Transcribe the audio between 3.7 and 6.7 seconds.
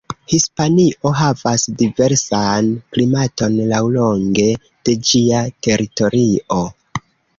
laŭlonge de ĝia teritorio.